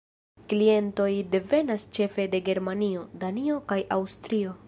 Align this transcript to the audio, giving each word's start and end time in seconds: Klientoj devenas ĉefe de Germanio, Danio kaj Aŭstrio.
Klientoj 0.53 1.09
devenas 1.35 1.85
ĉefe 1.97 2.27
de 2.33 2.41
Germanio, 2.49 3.05
Danio 3.25 3.61
kaj 3.73 3.81
Aŭstrio. 3.99 4.59